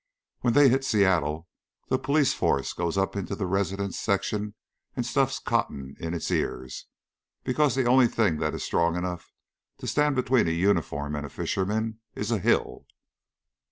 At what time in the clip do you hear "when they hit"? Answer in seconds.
0.39-0.83